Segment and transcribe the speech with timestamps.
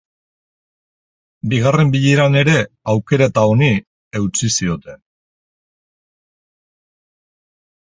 [1.51, 2.55] Bigarren bileran ere,
[2.95, 3.69] aukeraketa honi
[4.21, 5.03] eutsi zioten.